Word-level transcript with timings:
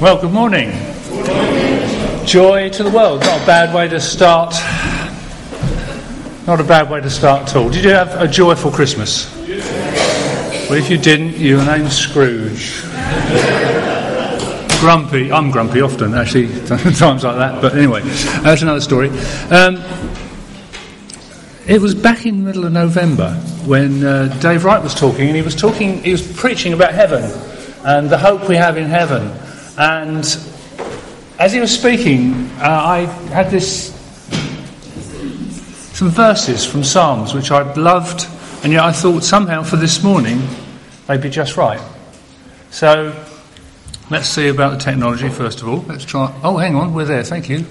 Well, 0.00 0.20
good 0.20 0.32
morning. 0.32 0.70
Joy 2.24 2.70
to 2.70 2.84
the 2.84 2.90
world. 2.94 3.20
Not 3.22 3.42
a 3.42 3.46
bad 3.46 3.74
way 3.74 3.88
to 3.88 3.98
start. 3.98 4.54
Not 6.46 6.60
a 6.60 6.64
bad 6.64 6.88
way 6.88 7.00
to 7.00 7.10
start 7.10 7.48
at 7.48 7.56
all. 7.56 7.68
Did 7.68 7.84
you 7.84 7.90
have 7.90 8.14
a 8.20 8.28
joyful 8.28 8.70
Christmas? 8.70 9.34
Well, 10.68 10.74
if 10.74 10.88
you 10.88 10.98
didn't, 10.98 11.36
your 11.36 11.64
name's 11.64 11.96
Scrooge. 11.96 12.80
grumpy. 14.78 15.32
I'm 15.32 15.50
grumpy 15.50 15.80
often, 15.80 16.14
actually, 16.14 16.46
times 16.66 17.24
like 17.24 17.36
that. 17.36 17.60
But 17.60 17.76
anyway, 17.76 18.02
that's 18.42 18.62
another 18.62 18.80
story. 18.80 19.08
Um, 19.50 19.82
it 21.66 21.80
was 21.80 21.96
back 21.96 22.24
in 22.24 22.38
the 22.38 22.44
middle 22.44 22.64
of 22.64 22.72
November 22.72 23.34
when 23.66 24.04
uh, 24.04 24.28
Dave 24.40 24.64
Wright 24.64 24.82
was 24.82 24.94
talking, 24.94 25.26
and 25.26 25.34
he 25.34 25.42
was 25.42 25.56
talking, 25.56 26.02
he 26.04 26.12
was 26.12 26.32
preaching 26.34 26.72
about 26.72 26.94
heaven 26.94 27.22
and 27.84 28.10
the 28.10 28.18
hope 28.18 28.48
we 28.48 28.56
have 28.56 28.76
in 28.76 28.86
heaven. 28.86 29.30
And 29.78 30.24
as 31.38 31.52
he 31.52 31.60
was 31.60 31.72
speaking, 31.72 32.34
uh, 32.58 32.82
I 32.84 33.00
had 33.30 33.50
this 33.50 33.94
some 35.98 36.10
verses 36.10 36.64
from 36.64 36.84
Psalms 36.84 37.34
which 37.34 37.50
I'd 37.50 37.76
loved, 37.76 38.26
and 38.62 38.72
yet 38.72 38.84
I 38.84 38.92
thought 38.92 39.24
somehow 39.24 39.62
for 39.62 39.76
this 39.76 40.02
morning 40.02 40.40
they'd 41.06 41.20
be 41.20 41.30
just 41.30 41.56
right. 41.56 41.80
So 42.70 43.14
let's 44.10 44.28
see 44.28 44.48
about 44.48 44.78
the 44.78 44.78
technology 44.78 45.28
first 45.28 45.62
of 45.62 45.68
all. 45.68 45.84
Let's 45.88 46.04
try. 46.04 46.32
Oh, 46.42 46.56
hang 46.56 46.76
on, 46.76 46.94
we're 46.94 47.04
there. 47.04 47.24
Thank 47.24 47.48
you. 47.48 47.66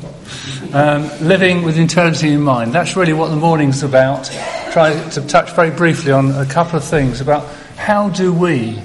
Um, 0.74 1.10
living 1.22 1.64
with 1.64 1.78
eternity 1.78 2.34
in 2.34 2.42
mind. 2.42 2.74
That's 2.74 2.96
really 2.96 3.14
what 3.14 3.30
the 3.30 3.36
morning's 3.36 3.84
about. 3.84 4.26
Try 4.72 4.94
to 5.10 5.28
touch 5.28 5.52
very 5.52 5.72
briefly 5.72 6.12
on 6.12 6.32
a 6.32 6.46
couple 6.46 6.78
of 6.78 6.84
things 6.84 7.22
about 7.22 7.46
how 7.78 8.10
do 8.10 8.34
we 8.34 8.82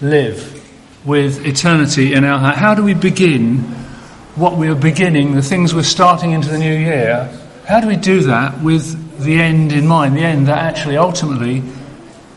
live 0.00 0.56
with 1.04 1.46
eternity 1.46 2.14
in 2.14 2.24
our 2.24 2.38
heart. 2.38 2.56
How 2.56 2.74
do 2.74 2.82
we 2.82 2.94
begin 2.94 3.58
what 4.36 4.56
we 4.56 4.68
are 4.68 4.74
beginning, 4.74 5.34
the 5.34 5.42
things 5.42 5.74
we're 5.74 5.82
starting 5.82 6.32
into 6.32 6.48
the 6.48 6.58
new 6.58 6.74
year? 6.74 7.30
How 7.66 7.80
do 7.80 7.88
we 7.88 7.96
do 7.96 8.22
that 8.22 8.60
with 8.60 9.20
the 9.20 9.40
end 9.40 9.72
in 9.72 9.86
mind? 9.86 10.16
The 10.16 10.22
end 10.22 10.48
that 10.48 10.58
actually 10.58 10.96
ultimately 10.96 11.62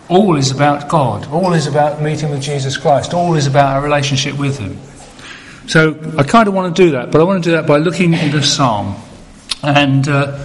all 0.10 0.36
is 0.36 0.52
about 0.52 0.90
God, 0.90 1.28
all 1.28 1.54
is 1.54 1.68
about 1.68 2.02
meeting 2.02 2.30
with 2.30 2.42
Jesus 2.42 2.78
Christ, 2.78 3.14
all 3.14 3.36
is 3.36 3.48
about 3.48 3.76
our 3.76 3.82
relationship 3.82 4.38
with 4.38 4.60
Him. 4.60 4.78
So 5.68 5.98
I 6.18 6.24
kind 6.24 6.48
of 6.48 6.54
want 6.54 6.76
to 6.76 6.84
do 6.84 6.92
that, 6.92 7.12
but 7.12 7.22
I 7.22 7.24
want 7.24 7.44
to 7.44 7.50
do 7.50 7.56
that 7.56 7.66
by 7.66 7.78
looking 7.78 8.14
into 8.14 8.44
Psalm. 8.44 8.96
And 9.64 10.08
uh, 10.10 10.38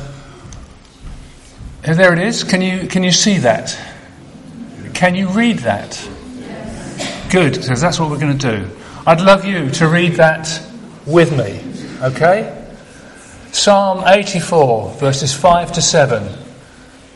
there 1.82 2.12
it 2.12 2.20
is. 2.20 2.44
Can 2.44 2.62
you, 2.62 2.86
can 2.86 3.02
you 3.02 3.10
see 3.10 3.38
that? 3.38 3.76
Can 4.94 5.16
you 5.16 5.28
read 5.28 5.58
that? 5.60 6.08
Good, 7.30 7.54
because 7.60 7.82
that's 7.82 8.00
what 8.00 8.08
we're 8.08 8.18
going 8.18 8.38
to 8.38 8.50
do. 8.56 8.70
I'd 9.06 9.20
love 9.20 9.44
you 9.44 9.70
to 9.72 9.86
read 9.86 10.14
that 10.14 10.62
with 11.04 11.36
me, 11.36 11.60
okay? 12.02 12.54
Psalm 13.52 14.02
84, 14.06 14.94
verses 14.94 15.34
5 15.34 15.72
to 15.72 15.82
7. 15.82 16.26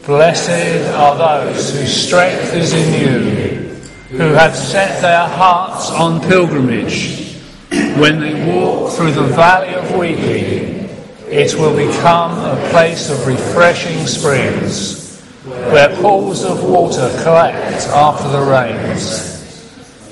Blessed 0.05 0.87
are 0.95 1.17
those 1.17 1.75
whose 1.75 1.95
strength 1.95 2.53
is 2.53 2.75
in 2.75 3.01
you, 3.01 3.75
who 4.19 4.35
have 4.35 4.55
set 4.55 5.01
their 5.01 5.27
hearts 5.27 5.91
on 5.91 6.21
pilgrimage. 6.21 7.39
When 7.71 8.21
they 8.21 8.35
walk 8.53 8.93
through 8.93 9.13
the 9.13 9.29
valley 9.29 9.73
of 9.75 9.97
weeping, 9.97 10.91
it 11.29 11.55
will 11.55 11.75
become 11.75 12.33
a 12.39 12.69
place 12.69 13.09
of 13.09 13.27
refreshing 13.27 14.07
springs, 14.07 15.23
where 15.45 15.97
pools 15.97 16.45
of 16.45 16.63
water 16.65 17.11
collect 17.23 17.87
after 17.89 18.29
the 18.29 18.43
rains. 18.43 19.32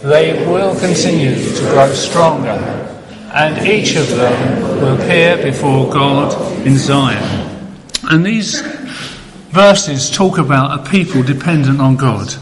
They 0.03 0.47
will 0.47 0.79
continue 0.81 1.35
to 1.35 1.61
grow 1.71 1.93
stronger, 1.93 2.59
and 3.35 3.67
each 3.67 3.97
of 3.97 4.09
them 4.09 4.63
will 4.81 4.95
appear 4.95 5.37
before 5.43 5.93
God 5.93 6.67
in 6.67 6.77
Zion. 6.77 7.69
And 8.05 8.25
these 8.25 8.63
verses 9.51 10.11
talk 10.11 10.39
about 10.39 10.81
a 10.81 10.91
people 10.91 11.23
dependent 11.23 11.81
on 11.81 11.97
God. 11.97 12.35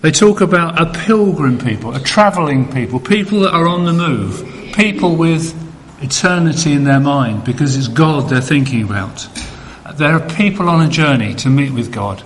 They 0.00 0.10
talk 0.10 0.40
about 0.40 0.80
a 0.80 0.92
pilgrim 1.06 1.58
people, 1.58 1.94
a 1.94 2.00
travelling 2.00 2.70
people, 2.72 2.98
people 2.98 3.40
that 3.40 3.54
are 3.54 3.68
on 3.68 3.84
the 3.84 3.92
move, 3.92 4.72
people 4.74 5.14
with 5.14 5.54
eternity 6.02 6.72
in 6.72 6.84
their 6.84 7.00
mind 7.00 7.44
because 7.44 7.76
it's 7.76 7.88
God 7.88 8.28
they're 8.28 8.40
thinking 8.40 8.82
about. 8.82 9.28
There 9.94 10.12
are 10.12 10.28
people 10.34 10.68
on 10.68 10.86
a 10.86 10.90
journey 10.90 11.34
to 11.36 11.48
meet 11.48 11.72
with 11.72 11.92
God. 11.92 12.22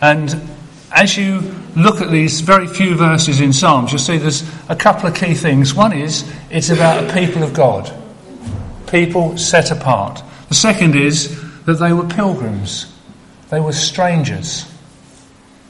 And 0.00 0.48
as 0.90 1.16
you 1.16 1.54
look 1.76 2.00
at 2.00 2.10
these 2.10 2.40
very 2.40 2.66
few 2.66 2.94
verses 2.94 3.40
in 3.40 3.52
Psalms, 3.52 3.92
you'll 3.92 3.98
see 3.98 4.16
there's 4.16 4.42
a 4.68 4.76
couple 4.76 5.08
of 5.08 5.14
key 5.14 5.34
things. 5.34 5.74
One 5.74 5.92
is 5.92 6.30
it's 6.50 6.70
about 6.70 7.04
a 7.04 7.12
people 7.12 7.42
of 7.42 7.52
God, 7.52 7.92
people 8.86 9.36
set 9.36 9.70
apart. 9.70 10.22
The 10.48 10.54
second 10.54 10.96
is 10.96 11.40
that 11.64 11.74
they 11.74 11.92
were 11.92 12.06
pilgrims, 12.06 12.92
they 13.50 13.60
were 13.60 13.72
strangers. 13.72 14.64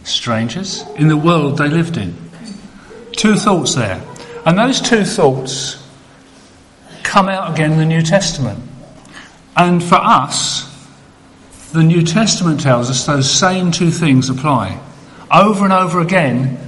Strangers 0.05 0.85
in 0.97 1.09
the 1.09 1.17
world 1.17 1.59
they 1.59 1.69
lived 1.69 1.99
in. 1.99 2.17
Two 3.13 3.35
thoughts 3.35 3.75
there. 3.75 4.03
And 4.47 4.57
those 4.57 4.81
two 4.81 5.05
thoughts 5.05 5.87
come 7.03 7.29
out 7.29 7.53
again 7.53 7.73
in 7.73 7.79
the 7.79 7.85
New 7.85 8.01
Testament. 8.01 8.59
And 9.57 9.83
for 9.83 9.97
us, 9.97 10.65
the 11.73 11.83
New 11.83 12.03
Testament 12.03 12.61
tells 12.61 12.89
us 12.89 13.05
those 13.05 13.31
same 13.31 13.71
two 13.71 13.91
things 13.91 14.31
apply. 14.31 14.81
Over 15.31 15.65
and 15.65 15.73
over 15.73 16.01
again, 16.01 16.59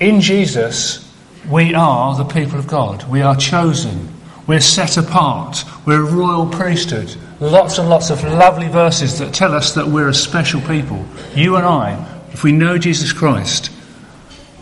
in 0.00 0.20
Jesus, 0.20 1.08
we 1.48 1.74
are 1.74 2.16
the 2.16 2.24
people 2.24 2.58
of 2.58 2.66
God. 2.66 3.08
We 3.08 3.22
are 3.22 3.36
chosen. 3.36 4.08
We're 4.46 4.60
set 4.60 4.96
apart. 4.96 5.64
We're 5.86 6.02
a 6.02 6.10
royal 6.10 6.46
priesthood. 6.46 7.14
Lots 7.38 7.78
and 7.78 7.88
lots 7.88 8.10
of 8.10 8.24
lovely 8.24 8.68
verses 8.68 9.18
that 9.20 9.32
tell 9.32 9.54
us 9.54 9.74
that 9.74 9.86
we're 9.86 10.08
a 10.08 10.14
special 10.14 10.60
people. 10.62 11.04
You 11.36 11.56
and 11.56 11.64
I, 11.64 12.22
if 12.32 12.42
we 12.42 12.50
know 12.50 12.78
Jesus 12.78 13.12
Christ, 13.12 13.70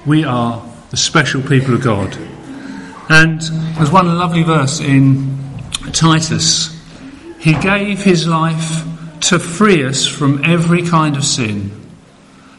we 0.05 0.25
are 0.25 0.63
the 0.91 0.97
special 0.99 1.41
people 1.41 1.75
of 1.75 1.83
God. 1.83 2.17
And 3.09 3.41
there's 3.77 3.91
one 3.91 4.19
lovely 4.19 4.43
verse 4.43 4.81
in 4.81 5.39
Titus. 5.93 6.77
He 7.39 7.55
gave 7.55 8.05
his 8.05 8.29
life 8.29 8.85
to 9.21 9.39
free 9.39 9.85
us 9.85 10.07
from 10.07 10.45
every 10.45 10.83
kind 10.83 11.17
of 11.17 11.25
sin 11.25 11.78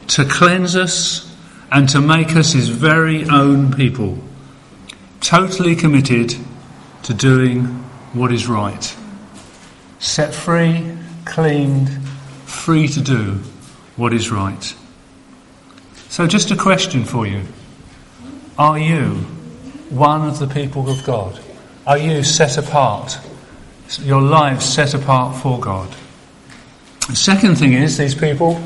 to 0.10 0.26
cleanse 0.26 0.76
us 0.76 1.34
and 1.72 1.88
to 1.90 2.02
make 2.02 2.36
us 2.36 2.54
his 2.54 2.70
very 2.70 3.26
own 3.30 3.72
people, 3.74 4.18
totally 5.22 5.76
committed 5.76 6.36
to 7.04 7.14
doing 7.14 7.66
what 8.14 8.32
is 8.32 8.48
right. 8.48 8.96
Set 10.00 10.34
free, 10.34 10.98
cleaned, 11.26 11.90
free 12.46 12.88
to 12.88 13.02
do 13.02 13.40
what 13.96 14.14
is 14.14 14.32
right. 14.32 14.76
So, 16.10 16.26
just 16.26 16.50
a 16.50 16.56
question 16.56 17.04
for 17.04 17.28
you 17.28 17.44
Are 18.58 18.80
you 18.80 19.10
one 19.90 20.28
of 20.28 20.40
the 20.40 20.48
people 20.48 20.90
of 20.90 21.04
God? 21.04 21.40
Are 21.86 21.98
you 21.98 22.24
set 22.24 22.58
apart? 22.58 23.20
Your 24.02 24.22
lives 24.22 24.66
set 24.66 24.94
apart 24.94 25.36
for 25.36 25.60
God? 25.60 25.96
The 27.08 27.16
second 27.16 27.56
thing 27.56 27.74
is, 27.74 27.98
these 27.98 28.16
people 28.16 28.62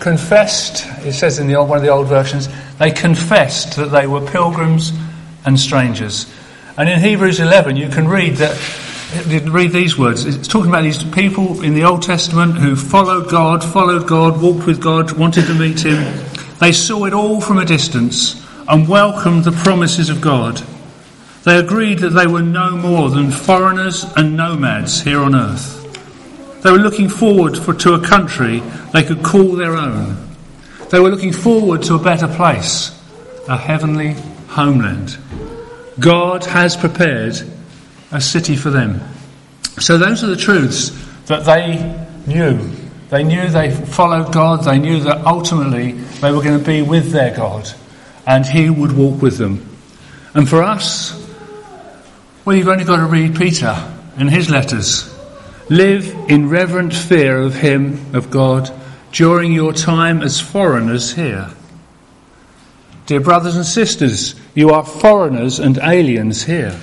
confessed, 0.00 0.86
it 1.04 1.12
says 1.12 1.38
in 1.38 1.46
the 1.46 1.56
old, 1.56 1.68
one 1.68 1.78
of 1.78 1.84
the 1.84 1.90
old 1.90 2.08
versions, 2.08 2.48
they 2.78 2.90
confessed 2.90 3.76
that 3.76 3.90
they 3.90 4.06
were 4.06 4.20
pilgrims 4.20 4.92
and 5.44 5.58
strangers. 5.58 6.32
And 6.76 6.88
in 6.88 7.00
Hebrews 7.00 7.40
11, 7.40 7.76
you 7.76 7.88
can 7.88 8.08
read 8.08 8.36
that. 8.36 8.58
Read 9.28 9.70
these 9.70 9.96
words. 9.96 10.24
It's 10.24 10.48
talking 10.48 10.70
about 10.70 10.82
these 10.82 11.04
people 11.04 11.62
in 11.62 11.74
the 11.74 11.84
Old 11.84 12.02
Testament 12.02 12.58
who 12.58 12.74
followed 12.74 13.30
God, 13.30 13.62
followed 13.62 14.08
God, 14.08 14.42
walked 14.42 14.66
with 14.66 14.82
God, 14.82 15.12
wanted 15.12 15.46
to 15.46 15.54
meet 15.54 15.84
Him. 15.84 16.02
They 16.58 16.72
saw 16.72 17.04
it 17.04 17.12
all 17.12 17.40
from 17.40 17.58
a 17.58 17.64
distance 17.64 18.44
and 18.66 18.88
welcomed 18.88 19.44
the 19.44 19.52
promises 19.52 20.10
of 20.10 20.20
God. 20.20 20.60
They 21.44 21.58
agreed 21.58 22.00
that 22.00 22.10
they 22.10 22.26
were 22.26 22.42
no 22.42 22.76
more 22.76 23.08
than 23.08 23.30
foreigners 23.30 24.04
and 24.16 24.36
nomads 24.36 25.02
here 25.02 25.20
on 25.20 25.36
earth. 25.36 25.83
They 26.64 26.72
were 26.72 26.78
looking 26.78 27.10
forward 27.10 27.58
for, 27.58 27.74
to 27.74 27.92
a 27.92 28.00
country 28.00 28.60
they 28.94 29.02
could 29.02 29.22
call 29.22 29.52
their 29.52 29.76
own. 29.76 30.16
They 30.88 30.98
were 30.98 31.10
looking 31.10 31.34
forward 31.34 31.82
to 31.82 31.94
a 31.96 31.98
better 31.98 32.26
place, 32.26 32.90
a 33.46 33.58
heavenly 33.58 34.16
homeland. 34.48 35.18
God 36.00 36.46
has 36.46 36.74
prepared 36.74 37.36
a 38.10 38.20
city 38.20 38.56
for 38.56 38.70
them. 38.70 39.02
So 39.78 39.98
those 39.98 40.24
are 40.24 40.28
the 40.28 40.36
truths 40.36 40.88
that 41.26 41.44
they 41.44 42.02
knew. 42.26 42.70
They 43.10 43.24
knew 43.24 43.46
they 43.50 43.70
followed 43.70 44.32
God. 44.32 44.64
They 44.64 44.78
knew 44.78 45.00
that 45.00 45.26
ultimately 45.26 45.92
they 45.92 46.32
were 46.32 46.42
going 46.42 46.58
to 46.58 46.64
be 46.64 46.80
with 46.80 47.12
their 47.12 47.36
God 47.36 47.70
and 48.26 48.46
He 48.46 48.70
would 48.70 48.92
walk 48.92 49.20
with 49.20 49.36
them. 49.36 49.68
And 50.32 50.48
for 50.48 50.62
us, 50.62 51.12
well, 52.46 52.56
you've 52.56 52.68
only 52.68 52.84
got 52.84 52.96
to 52.96 53.06
read 53.06 53.36
Peter 53.36 53.76
and 54.16 54.30
his 54.30 54.48
letters. 54.48 55.13
Live 55.70 56.14
in 56.28 56.50
reverent 56.50 56.92
fear 56.92 57.38
of 57.38 57.54
Him, 57.54 58.14
of 58.14 58.30
God, 58.30 58.70
during 59.12 59.52
your 59.52 59.72
time 59.72 60.20
as 60.22 60.38
foreigners 60.38 61.14
here. 61.14 61.50
Dear 63.06 63.20
brothers 63.20 63.56
and 63.56 63.64
sisters, 63.64 64.34
you 64.54 64.70
are 64.70 64.84
foreigners 64.84 65.58
and 65.58 65.78
aliens 65.78 66.44
here. 66.44 66.78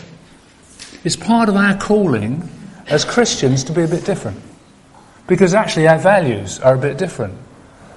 It's 1.04 1.16
part 1.16 1.48
of 1.48 1.56
our 1.56 1.78
calling 1.78 2.50
as 2.88 3.06
Christians 3.06 3.64
to 3.66 3.74
be 3.74 3.84
a 3.84 3.88
bit 3.88 4.04
different. 4.04 4.40
Because 5.28 5.54
actually 5.54 5.88
our 5.88 6.00
values 6.00 6.60
are 6.60 6.76
a 6.76 6.80
bit 6.80 6.98
different. 6.98 7.36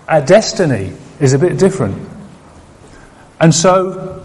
Our 0.09 0.21
destiny 0.21 0.93
is 1.19 1.33
a 1.33 1.39
bit 1.39 1.59
different. 1.59 2.09
And 3.41 3.55
so 3.55 4.25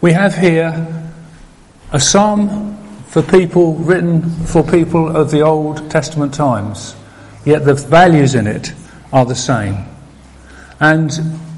we 0.00 0.12
have 0.12 0.36
here 0.36 1.06
a 1.92 2.00
psalm 2.00 2.78
for 3.10 3.22
people 3.22 3.74
written 3.74 4.22
for 4.46 4.62
people 4.62 5.16
of 5.16 5.32
the 5.32 5.40
Old 5.40 5.90
Testament 5.90 6.32
times, 6.32 6.94
yet 7.44 7.64
the 7.64 7.74
values 7.74 8.36
in 8.36 8.46
it 8.46 8.72
are 9.12 9.24
the 9.24 9.34
same. 9.34 9.84
And 10.78 11.10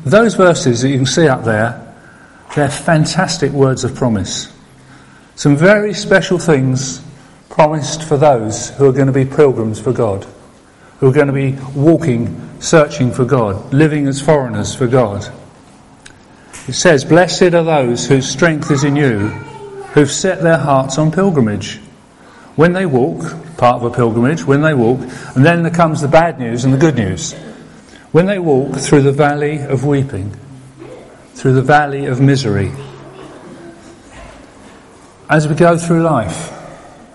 those 0.03 0.35
verses 0.35 0.81
that 0.81 0.89
you 0.89 0.97
can 0.97 1.07
see 1.07 1.29
up 1.29 1.45
there, 1.45 1.95
they're 2.57 2.71
fantastic 2.71 3.53
words 3.53 3.85
of 3.85 3.95
promise. 3.95 4.51
Some 5.35 5.55
very 5.55 5.93
special 5.93 6.39
things 6.39 7.05
promised 7.51 8.03
for 8.03 8.17
those 8.17 8.71
who 8.71 8.89
are 8.89 8.93
going 8.93 9.09
to 9.09 9.13
be 9.13 9.27
pilgrims 9.27 9.79
for 9.79 9.93
God, 9.93 10.27
who 11.01 11.11
are 11.11 11.13
going 11.13 11.27
to 11.27 11.35
be 11.35 11.53
walking, 11.79 12.61
searching 12.61 13.13
for 13.13 13.27
God, 13.27 13.75
living 13.75 14.07
as 14.07 14.23
foreigners 14.23 14.75
for 14.75 14.87
God. 14.87 15.31
It 16.67 16.73
says, 16.73 17.05
Blessed 17.05 17.43
are 17.43 17.63
those 17.63 18.07
whose 18.07 18.27
strength 18.27 18.71
is 18.71 18.85
in 18.85 18.97
you, 18.97 19.35
who've 19.93 20.11
set 20.11 20.43
their 20.43 20.59
hearts 20.59 20.99
on 20.99 21.13
pilgrimage. 21.13 21.79
When 22.57 22.73
they 22.73 22.87
walk, 22.87 23.23
part 23.57 23.77
of 23.77 23.85
a 23.85 23.91
pilgrimage, 23.91 24.45
when 24.45 24.63
they 24.63 24.75
walk, 24.75 25.01
and 25.35 25.45
then 25.45 25.63
there 25.63 25.73
comes 25.73 26.01
the 26.01 26.09
bad 26.09 26.39
news 26.39 26.65
and 26.65 26.73
the 26.73 26.79
good 26.79 26.97
news. 26.97 27.33
When 28.13 28.27
they 28.27 28.39
walk 28.39 28.77
through 28.77 29.03
the 29.03 29.13
valley 29.13 29.59
of 29.59 29.85
weeping, 29.85 30.37
through 31.35 31.55
the 31.55 31.63
valley 31.63 32.07
of 32.07 32.21
misery, 32.21 32.73
as 35.31 35.49
we 35.49 35.55
go 35.55 35.79
through 35.79 36.03
life, 36.03 36.53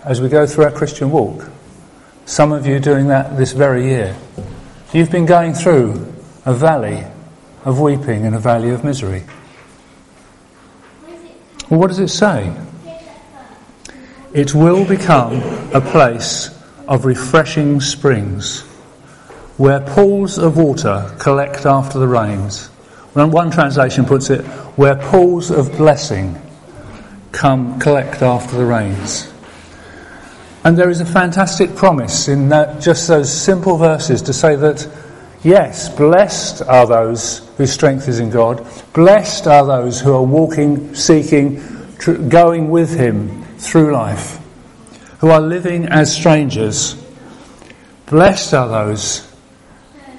as 0.04 0.22
we 0.22 0.30
go 0.30 0.48
through 0.48 0.64
our 0.64 0.72
Christian 0.72 1.12
walk, 1.12 1.50
some 2.26 2.52
of 2.52 2.66
you 2.66 2.80
doing 2.80 3.08
that 3.08 3.38
this 3.38 3.54
very 3.54 3.86
year, 3.86 4.16
you've 4.92 5.12
been 5.12 5.26
going 5.26 5.54
through 5.54 6.14
a 6.46 6.54
valley 6.54 7.04
of 7.64 7.80
weeping 7.80 8.26
and 8.26 8.36
a 8.36 8.40
valley 8.40 8.70
of 8.72 8.84
misery. 8.84 9.24
Well, 11.70 11.80
what 11.82 11.88
does 11.88 12.00
it 12.00 12.08
say? 12.10 12.56
It 14.34 14.56
will 14.56 14.86
become 14.86 15.42
a 15.74 15.82
place 15.82 16.50
of 16.88 17.06
refreshing 17.06 17.82
springs 17.82 18.62
where 19.58 19.80
pools 19.82 20.38
of 20.38 20.56
water 20.56 21.14
collect 21.20 21.66
after 21.66 22.00
the 22.00 22.08
rains. 22.08 22.68
One 23.14 23.52
translation 23.52 24.06
puts 24.06 24.30
it, 24.30 24.46
where 24.78 24.96
pools 24.96 25.50
of 25.50 25.76
blessing 25.76 26.40
come 27.32 27.80
collect 27.80 28.22
after 28.22 28.56
the 28.56 28.66
rains. 28.66 29.34
And 30.64 30.78
there 30.78 30.90
is 30.90 31.02
a 31.02 31.06
fantastic 31.06 31.76
promise 31.76 32.28
in 32.28 32.50
that, 32.50 32.80
just 32.82 33.08
those 33.08 33.34
simple 33.34 33.78
verses 33.78 34.22
to 34.24 34.34
say 34.34 34.56
that, 34.56 34.88
yes, 35.44 35.90
blessed 35.90 36.62
are 36.64 36.88
those 36.88 37.48
whose 37.58 37.72
strength 37.72 38.08
is 38.08 38.20
in 38.20 38.30
God, 38.30 38.66
blessed 38.94 39.48
are 39.48 39.66
those 39.66 40.00
who 40.00 40.14
are 40.14 40.24
walking, 40.24 40.94
seeking, 40.96 41.62
tr- 41.98 42.14
going 42.14 42.70
with 42.70 42.94
Him 42.94 43.44
through 43.58 43.94
life, 43.94 44.40
who 45.20 45.30
are 45.30 45.42
living 45.42 45.86
as 45.86 46.14
strangers. 46.14 46.96
Blessed 48.06 48.54
are 48.54 48.68
those 48.68 49.28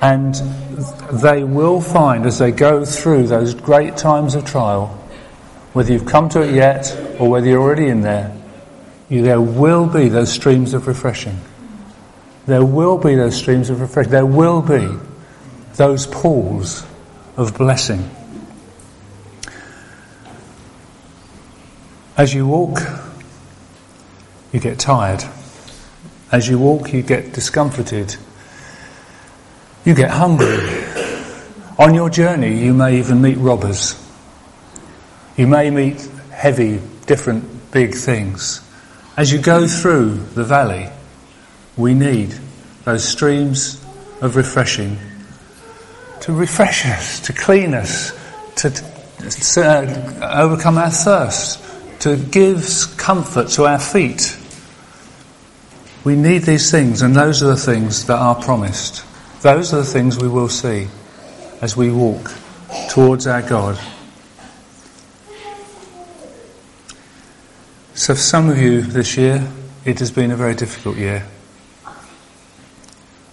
and 0.00 0.34
they 1.12 1.42
will 1.42 1.80
find 1.80 2.24
as 2.26 2.38
they 2.38 2.52
go 2.52 2.84
through 2.84 3.26
those 3.26 3.54
great 3.54 3.96
times 3.96 4.34
of 4.34 4.44
trial, 4.44 4.86
whether 5.72 5.92
you've 5.92 6.06
come 6.06 6.28
to 6.28 6.42
it 6.42 6.54
yet 6.54 6.96
or 7.18 7.28
whether 7.28 7.46
you're 7.46 7.60
already 7.60 7.88
in 7.88 8.00
there, 8.00 8.34
you, 9.08 9.22
there 9.22 9.40
will 9.40 9.86
be 9.86 10.08
those 10.08 10.30
streams 10.30 10.74
of 10.74 10.86
refreshing. 10.86 11.38
There 12.46 12.64
will 12.64 12.98
be 12.98 13.14
those 13.14 13.36
streams 13.36 13.70
of 13.70 13.80
refreshing. 13.80 14.12
There 14.12 14.26
will 14.26 14.62
be 14.62 14.88
those 15.78 16.06
pools 16.06 16.84
of 17.38 17.56
blessing. 17.56 18.10
As 22.18 22.34
you 22.34 22.46
walk, 22.46 22.80
you 24.52 24.60
get 24.60 24.78
tired. 24.78 25.24
As 26.30 26.46
you 26.46 26.58
walk, 26.58 26.92
you 26.92 27.00
get 27.00 27.32
discomforted 27.32 28.14
you 29.88 29.94
get 29.94 30.10
hungry. 30.10 30.84
On 31.78 31.94
your 31.94 32.10
journey, 32.10 32.62
you 32.62 32.74
may 32.74 32.98
even 32.98 33.22
meet 33.22 33.38
robbers. 33.38 33.98
You 35.38 35.46
may 35.46 35.70
meet 35.70 36.06
heavy, 36.30 36.82
different, 37.06 37.70
big 37.72 37.94
things. 37.94 38.60
As 39.16 39.32
you 39.32 39.38
go 39.38 39.66
through 39.66 40.16
the 40.34 40.44
valley, 40.44 40.90
we 41.78 41.94
need 41.94 42.34
those 42.84 43.02
streams 43.02 43.82
of 44.20 44.36
refreshing 44.36 44.98
to 46.28 46.34
refresh 46.34 46.84
us, 46.84 47.20
to 47.20 47.32
clean 47.32 47.72
us, 47.72 48.12
to, 48.54 48.68
to 48.68 49.62
uh, 49.64 50.42
overcome 50.42 50.76
our 50.76 50.90
thirst, 50.90 51.58
to 52.00 52.18
give 52.18 52.62
comfort 52.98 53.48
to 53.48 53.64
our 53.64 53.78
feet. 53.78 54.38
We 56.04 56.16
need 56.16 56.42
these 56.42 56.70
things, 56.70 57.00
and 57.00 57.16
those 57.16 57.42
are 57.42 57.46
the 57.46 57.56
things 57.56 58.04
that 58.08 58.18
are 58.18 58.34
promised. 58.34 59.06
Those 59.40 59.72
are 59.72 59.78
the 59.78 59.86
things 59.86 60.18
we 60.18 60.28
will 60.28 60.50
see 60.50 60.88
as 61.62 61.78
we 61.78 61.90
walk 61.90 62.30
towards 62.90 63.26
our 63.26 63.40
God. 63.40 63.76
So, 67.94 68.12
for 68.12 68.20
some 68.20 68.50
of 68.50 68.58
you 68.58 68.82
this 68.82 69.16
year, 69.16 69.50
it 69.86 69.98
has 70.00 70.10
been 70.10 70.30
a 70.30 70.36
very 70.36 70.54
difficult 70.54 70.98
year. 70.98 71.26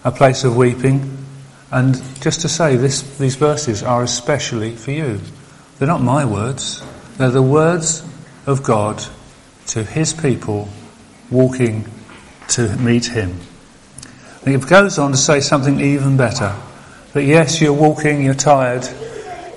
A 0.02 0.10
place 0.10 0.44
of 0.44 0.56
weeping. 0.56 1.15
And 1.70 1.94
just 2.20 2.42
to 2.42 2.48
say, 2.48 2.76
this, 2.76 3.18
these 3.18 3.36
verses 3.36 3.82
are 3.82 4.02
especially 4.02 4.76
for 4.76 4.92
you. 4.92 5.20
They're 5.78 5.88
not 5.88 6.00
my 6.00 6.24
words, 6.24 6.82
they're 7.18 7.30
the 7.30 7.42
words 7.42 8.02
of 8.46 8.62
God 8.62 9.02
to 9.68 9.82
His 9.82 10.12
people 10.12 10.68
walking 11.30 11.86
to 12.48 12.76
meet 12.76 13.06
Him. 13.06 13.40
It 14.44 14.66
goes 14.68 14.98
on 14.98 15.10
to 15.10 15.16
say 15.16 15.40
something 15.40 15.80
even 15.80 16.16
better. 16.16 16.56
That 17.12 17.24
yes, 17.24 17.60
you're 17.60 17.72
walking, 17.72 18.22
you're 18.22 18.34
tired, 18.34 18.86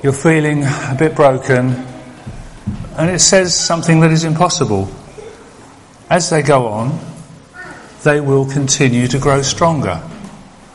you're 0.01 0.13
feeling 0.13 0.63
a 0.63 0.95
bit 0.97 1.15
broken, 1.15 1.85
and 2.97 3.09
it 3.09 3.19
says 3.19 3.55
something 3.55 3.99
that 3.99 4.11
is 4.11 4.23
impossible. 4.23 4.89
As 6.09 6.29
they 6.31 6.41
go 6.41 6.67
on, 6.67 6.99
they 8.03 8.19
will 8.19 8.49
continue 8.49 9.07
to 9.07 9.19
grow 9.19 9.41
stronger. 9.41 10.01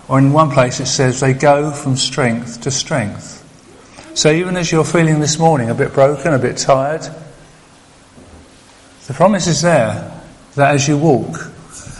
Or 0.08 0.18
in 0.18 0.32
one 0.32 0.50
place 0.50 0.80
it 0.80 0.86
says 0.86 1.20
they 1.20 1.32
go 1.32 1.70
from 1.70 1.96
strength 1.96 2.60
to 2.62 2.70
strength. 2.70 3.40
So 4.14 4.30
even 4.30 4.56
as 4.56 4.70
you're 4.70 4.84
feeling 4.84 5.20
this 5.20 5.38
morning 5.38 5.70
a 5.70 5.74
bit 5.74 5.92
broken, 5.92 6.34
a 6.34 6.38
bit 6.38 6.56
tired, 6.56 7.02
the 9.06 9.14
promise 9.14 9.46
is 9.46 9.62
there 9.62 10.22
that 10.54 10.74
as 10.74 10.86
you 10.86 10.96
walk, 10.96 11.50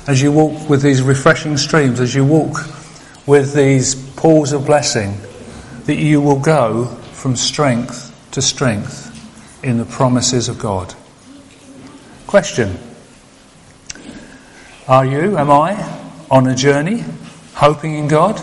as 0.06 0.22
you 0.22 0.32
walk 0.32 0.68
with 0.68 0.82
these 0.82 1.02
refreshing 1.02 1.56
streams, 1.56 2.00
as 2.00 2.14
you 2.14 2.24
walk 2.24 2.58
with 3.26 3.54
these 3.54 3.94
pools 4.12 4.52
of 4.52 4.66
blessing, 4.66 5.16
that 5.86 5.96
you 5.96 6.20
will 6.20 6.38
go 6.38 6.86
from 7.12 7.36
strength 7.36 8.10
to 8.30 8.42
strength 8.42 9.10
in 9.64 9.78
the 9.78 9.84
promises 9.84 10.48
of 10.48 10.58
God. 10.58 10.94
Question 12.26 12.78
Are 14.86 15.04
you, 15.04 15.36
am 15.36 15.50
I, 15.50 16.00
on 16.30 16.46
a 16.46 16.54
journey, 16.54 17.04
hoping 17.54 17.94
in 17.94 18.08
God? 18.08 18.40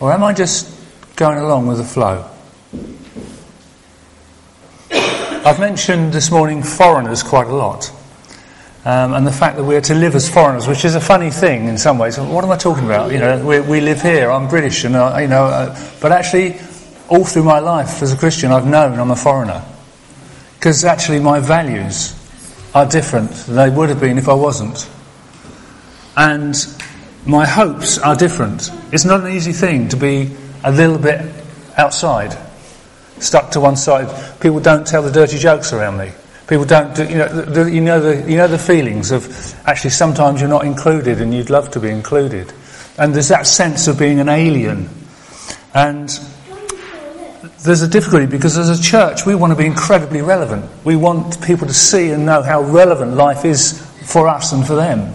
Or 0.00 0.12
am 0.12 0.22
I 0.22 0.32
just 0.32 0.74
going 1.16 1.38
along 1.38 1.66
with 1.66 1.78
the 1.78 1.84
flow? 1.84 2.28
I've 4.90 5.60
mentioned 5.60 6.12
this 6.12 6.30
morning 6.30 6.62
foreigners 6.62 7.22
quite 7.22 7.46
a 7.46 7.54
lot. 7.54 7.92
Um, 8.86 9.14
and 9.14 9.26
the 9.26 9.32
fact 9.32 9.56
that 9.56 9.64
we're 9.64 9.80
to 9.82 9.94
live 9.94 10.14
as 10.14 10.28
foreigners, 10.28 10.66
which 10.66 10.84
is 10.84 10.94
a 10.94 11.00
funny 11.00 11.30
thing 11.30 11.68
in 11.68 11.78
some 11.78 11.96
ways. 11.96 12.18
What 12.18 12.44
am 12.44 12.50
I 12.50 12.56
talking 12.56 12.84
about? 12.84 13.12
You 13.12 13.18
know, 13.18 13.44
we, 13.44 13.60
we 13.60 13.80
live 13.80 14.02
here. 14.02 14.30
I'm 14.30 14.46
British, 14.46 14.84
and 14.84 14.94
uh, 14.94 15.16
you 15.18 15.26
know, 15.26 15.44
uh, 15.44 15.78
but 16.02 16.12
actually, 16.12 16.60
all 17.08 17.24
through 17.24 17.44
my 17.44 17.60
life 17.60 18.02
as 18.02 18.12
a 18.12 18.16
Christian, 18.16 18.52
I've 18.52 18.66
known 18.66 18.98
I'm 18.98 19.10
a 19.10 19.16
foreigner 19.16 19.64
because 20.58 20.84
actually 20.84 21.18
my 21.18 21.40
values 21.40 22.14
are 22.74 22.86
different 22.86 23.30
than 23.30 23.56
they 23.56 23.70
would 23.70 23.88
have 23.88 24.00
been 24.00 24.18
if 24.18 24.28
I 24.28 24.34
wasn't, 24.34 24.86
and 26.14 26.54
my 27.26 27.46
hopes 27.46 27.98
are 27.98 28.14
different. 28.14 28.70
It's 28.92 29.04
not 29.04 29.20
an 29.20 29.32
easy 29.32 29.52
thing 29.52 29.88
to 29.88 29.96
be 29.96 30.30
a 30.62 30.70
little 30.70 30.98
bit 30.98 31.20
outside, 31.76 32.36
stuck 33.18 33.50
to 33.52 33.60
one 33.60 33.76
side. 33.76 34.40
People 34.40 34.60
don't 34.60 34.86
tell 34.86 35.02
the 35.02 35.10
dirty 35.10 35.38
jokes 35.38 35.72
around 35.72 35.98
me. 35.98 36.10
People 36.46 36.66
don't, 36.66 36.94
do, 36.94 37.04
you 37.04 37.16
know, 37.16 37.28
the, 37.28 37.70
you 37.70 37.80
know 37.80 38.00
the 38.00 38.30
you 38.30 38.36
know 38.36 38.48
the 38.48 38.58
feelings 38.58 39.12
of 39.12 39.54
actually 39.66 39.90
sometimes 39.90 40.40
you're 40.40 40.50
not 40.50 40.66
included 40.66 41.22
and 41.22 41.32
you'd 41.32 41.48
love 41.48 41.70
to 41.70 41.80
be 41.80 41.88
included, 41.88 42.52
and 42.98 43.14
there's 43.14 43.28
that 43.28 43.46
sense 43.46 43.88
of 43.88 43.98
being 43.98 44.20
an 44.20 44.28
alien, 44.28 44.90
and 45.72 46.10
there's 47.62 47.80
a 47.80 47.88
difficulty 47.88 48.26
because 48.26 48.58
as 48.58 48.78
a 48.78 48.82
church 48.82 49.24
we 49.24 49.34
want 49.34 49.52
to 49.52 49.56
be 49.56 49.64
incredibly 49.64 50.20
relevant. 50.20 50.70
We 50.84 50.96
want 50.96 51.42
people 51.42 51.66
to 51.66 51.72
see 51.72 52.10
and 52.10 52.26
know 52.26 52.42
how 52.42 52.62
relevant 52.62 53.14
life 53.14 53.46
is 53.46 53.80
for 54.02 54.28
us 54.28 54.52
and 54.52 54.66
for 54.66 54.74
them. 54.74 55.14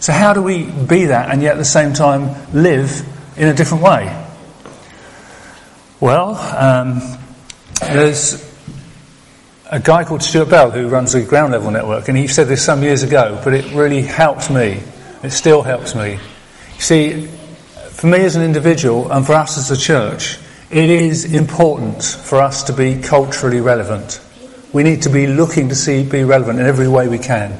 So, 0.00 0.12
how 0.12 0.32
do 0.32 0.42
we 0.42 0.64
be 0.64 1.06
that 1.06 1.30
and 1.30 1.42
yet 1.42 1.52
at 1.52 1.58
the 1.58 1.64
same 1.64 1.92
time 1.92 2.34
live 2.52 3.02
in 3.36 3.48
a 3.48 3.54
different 3.54 3.82
way? 3.82 4.24
Well, 6.00 6.34
um, 6.34 7.00
there's 7.80 8.44
a 9.70 9.80
guy 9.80 10.04
called 10.04 10.22
Stuart 10.22 10.50
Bell 10.50 10.70
who 10.70 10.88
runs 10.88 11.12
the 11.12 11.22
ground 11.22 11.52
level 11.52 11.70
network, 11.70 12.08
and 12.08 12.16
he 12.16 12.28
said 12.28 12.48
this 12.48 12.64
some 12.64 12.82
years 12.82 13.02
ago, 13.02 13.40
but 13.42 13.54
it 13.54 13.72
really 13.74 14.02
helped 14.02 14.50
me. 14.50 14.80
It 15.22 15.30
still 15.30 15.62
helps 15.62 15.94
me. 15.94 16.12
You 16.12 16.80
see, 16.80 17.26
for 17.90 18.06
me 18.06 18.18
as 18.18 18.36
an 18.36 18.42
individual 18.42 19.10
and 19.10 19.24
for 19.24 19.32
us 19.32 19.56
as 19.56 19.70
a 19.70 19.76
church, 19.76 20.38
it 20.70 20.90
is 20.90 21.32
important 21.32 22.02
for 22.02 22.42
us 22.42 22.64
to 22.64 22.72
be 22.72 23.00
culturally 23.00 23.60
relevant. 23.60 24.20
We 24.72 24.82
need 24.82 25.02
to 25.02 25.08
be 25.08 25.26
looking 25.26 25.70
to 25.70 25.74
see 25.74 26.04
be 26.04 26.24
relevant 26.24 26.60
in 26.60 26.66
every 26.66 26.88
way 26.88 27.08
we 27.08 27.18
can. 27.18 27.58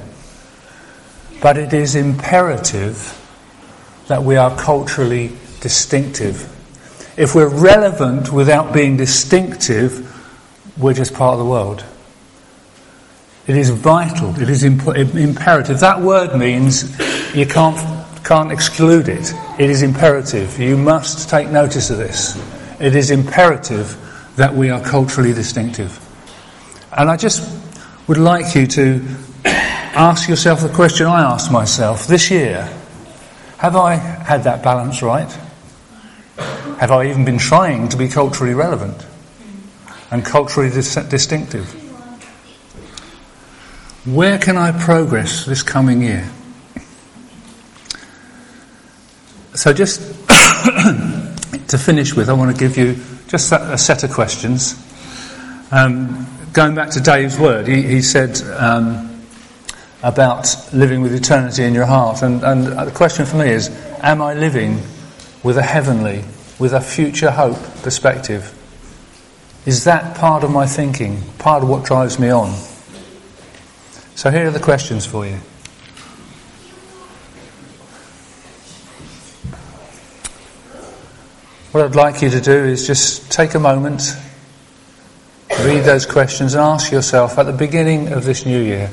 But 1.41 1.57
it 1.57 1.73
is 1.73 1.95
imperative 1.95 3.13
that 4.09 4.23
we 4.23 4.37
are 4.37 4.57
culturally 4.57 5.33
distinctive. 5.61 6.53
If 7.17 7.35
we're 7.35 7.49
relevant 7.49 8.33
without 8.33 8.73
being 8.73 8.97
distinctive, 8.97 10.13
we're 10.79 10.95
just 10.95 11.15
part 11.15 11.35
of 11.35 11.39
the 11.39 11.45
world. 11.45 11.85
It 13.47 13.57
is 13.57 13.71
vital. 13.71 14.39
It 14.41 14.51
is 14.51 14.65
imp- 14.65 14.97
imperative. 14.97 15.81
That 15.81 16.01
word 16.01 16.37
means 16.37 16.83
you 17.35 17.47
can't, 17.47 17.79
can't 18.25 18.51
exclude 18.51 19.09
it. 19.09 19.33
It 19.59 19.71
is 19.71 19.83
imperative. 19.83 20.59
You 20.59 20.77
must 20.77 21.29
take 21.29 21.49
notice 21.49 21.91
of 21.91 21.99
this. 21.99 22.37
It 22.81 22.95
is 22.95 23.11
imperative 23.11 23.97
that 24.37 24.53
we 24.53 24.71
are 24.71 24.81
culturally 24.81 25.33
distinctive. 25.33 25.99
And 26.97 27.09
I 27.11 27.17
just 27.17 27.49
would 28.09 28.19
like 28.19 28.55
you 28.55 28.67
to 28.67 29.05
ask 29.97 30.29
yourself 30.29 30.61
the 30.61 30.69
question 30.69 31.07
I 31.07 31.23
asked 31.23 31.51
myself 31.51 32.07
this 32.07 32.31
year. 32.31 32.71
Have 33.57 33.77
I 33.77 33.95
had 33.95 34.45
that 34.45 34.63
balance 34.63 35.01
right? 35.03 35.31
Have 36.79 36.91
I 36.91 37.07
even 37.07 37.25
been 37.25 37.39
trying 37.39 37.89
to 37.89 37.97
be 37.97 38.07
culturally 38.07 38.53
relevant 38.53 39.07
and 40.11 40.23
culturally 40.23 40.69
dis- 40.69 40.97
distinctive? 41.09 41.73
Where 44.05 44.39
can 44.39 44.59
I 44.59 44.73
progress 44.73 45.47
this 45.47 45.63
coming 45.63 46.03
year? 46.03 46.29
So, 49.55 49.73
just 49.73 50.01
to 50.29 51.79
finish 51.79 52.15
with, 52.15 52.29
I 52.29 52.35
want 52.35 52.55
to 52.55 52.61
give 52.61 52.77
you 52.77 53.03
just 53.29 53.51
a 53.51 53.79
set 53.79 54.05
of 54.05 54.13
questions. 54.13 54.75
Um, 55.71 56.27
going 56.53 56.75
back 56.75 56.91
to 56.91 57.01
Dave's 57.01 57.39
word, 57.39 57.67
he, 57.67 57.83
he 57.83 58.03
said 58.03 58.39
um, 58.59 59.16
about 60.07 60.73
living 60.73 61.03
with 61.03 61.13
eternity 61.13 61.65
in 61.65 61.75
your 61.75 61.85
heart. 61.85 62.23
And, 62.23 62.45
and 62.45 62.67
the 62.67 62.93
question 62.95 63.27
for 63.27 63.39
me 63.39 63.51
is 63.51 63.69
Am 64.01 64.23
I 64.23 64.35
living 64.35 64.81
with 65.43 65.59
a 65.59 65.63
heavenly 65.63 66.25
with 66.61 66.73
a 66.73 66.81
future 66.81 67.33
hope 67.33 67.59
perspective? 67.83 68.53
Is 69.67 69.83
that 69.83 70.17
part 70.17 70.45
of 70.45 70.53
my 70.53 70.65
thinking, 70.65 71.23
part 71.39 71.65
of 71.65 71.69
what 71.69 71.85
drives 71.85 72.21
me 72.21 72.31
on? 72.31 72.55
So 74.15 74.31
here 74.31 74.47
are 74.47 74.53
the 74.53 74.61
questions 74.61 75.05
for 75.05 75.27
you. 75.27 75.39
What 81.73 81.85
I'd 81.85 81.97
like 81.97 82.23
you 82.23 82.31
to 82.31 82.41
do 82.41 82.53
is 82.53 82.87
just 82.87 83.33
take 83.33 83.55
a 83.55 83.59
moment, 83.59 84.17
read 85.65 85.81
those 85.81 86.07
questions, 86.07 86.55
and 86.55 86.63
ask 86.63 86.93
yourself 86.93 87.39
at 87.39 87.47
the 87.47 87.53
beginning 87.53 88.13
of 88.13 88.25
this 88.25 88.47
new 88.47 88.63
year, 88.63 88.89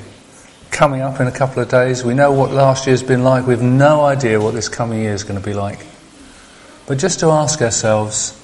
coming 0.74 1.02
up 1.02 1.22
in 1.22 1.28
a 1.28 1.32
couple 1.32 1.62
of 1.62 1.70
days, 1.70 2.04
we 2.04 2.14
know 2.14 2.32
what 2.32 2.52
last 2.52 2.88
year's 2.88 3.04
been 3.04 3.24
like, 3.24 3.46
we've 3.46 3.62
no 3.62 4.02
idea 4.02 4.42
what 4.42 4.54
this 4.54 4.68
coming 4.68 5.00
year 5.00 5.14
is 5.14 5.24
going 5.24 5.40
to 5.40 5.46
be 5.46 5.54
like. 5.54 5.86
But 6.88 6.98
just 6.98 7.20
to 7.20 7.28
ask 7.28 7.62
ourselves, 7.62 8.38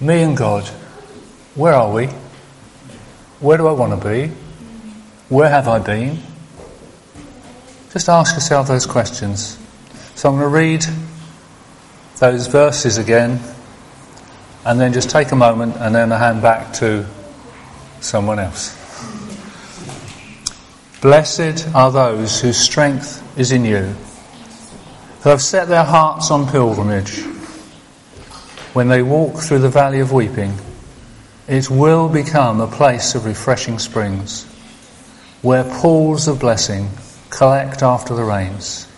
me 0.00 0.22
and 0.22 0.36
God, 0.36 0.66
where 1.54 1.74
are 1.74 1.92
we? 1.92 2.06
Where 3.40 3.58
do 3.58 3.66
I 3.68 3.72
want 3.72 4.00
to 4.00 4.08
be? 4.08 4.32
Where 5.28 5.48
have 5.48 5.68
I 5.68 5.78
been? 5.78 6.18
Just 7.92 8.08
ask 8.08 8.34
yourself 8.34 8.66
those 8.66 8.86
questions. 8.86 9.58
So 10.16 10.30
I'm 10.30 10.36
going 10.36 10.50
to 10.50 10.56
read 10.56 10.84
those 12.18 12.46
verses 12.46 12.98
again 12.98 13.40
and 14.64 14.80
then 14.80 14.92
just 14.92 15.10
take 15.10 15.30
a 15.30 15.36
moment 15.36 15.76
and 15.76 15.94
then 15.94 16.10
I 16.10 16.18
hand 16.18 16.42
back 16.42 16.72
to 16.74 17.06
someone 18.00 18.38
else. 18.38 18.83
Blessed 21.04 21.68
are 21.74 21.92
those 21.92 22.40
whose 22.40 22.56
strength 22.56 23.22
is 23.38 23.52
in 23.52 23.66
you, 23.66 23.94
who 25.20 25.28
have 25.28 25.42
set 25.42 25.68
their 25.68 25.84
hearts 25.84 26.30
on 26.30 26.48
pilgrimage 26.48 27.22
when 28.72 28.88
they 28.88 29.02
walk 29.02 29.36
through 29.36 29.58
the 29.58 29.68
valley 29.68 30.00
of 30.00 30.12
weeping, 30.12 30.54
it 31.46 31.68
will 31.68 32.08
become 32.08 32.58
a 32.58 32.66
place 32.66 33.14
of 33.14 33.26
refreshing 33.26 33.78
springs, 33.78 34.44
where 35.42 35.64
pools 35.82 36.26
of 36.26 36.40
blessing 36.40 36.88
collect 37.28 37.82
after 37.82 38.14
the 38.14 38.24
rains. 38.24 38.88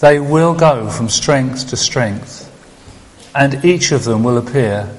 They 0.00 0.18
will 0.18 0.54
go 0.54 0.90
from 0.90 1.08
strength 1.08 1.68
to 1.68 1.76
strength, 1.76 2.50
and 3.32 3.64
each 3.64 3.92
of 3.92 4.02
them 4.02 4.24
will 4.24 4.38
appear 4.38 4.92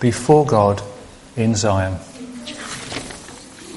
before 0.00 0.46
God 0.46 0.82
in 1.36 1.54
Zion. 1.56 1.98